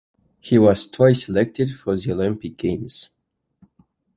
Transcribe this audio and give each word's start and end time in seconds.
He 0.39 0.57
was 0.57 0.87
twice 0.87 1.27
selected 1.27 1.75
for 1.75 1.95
the 1.95 2.11
Olympic 2.13 2.57
Games. 2.57 3.11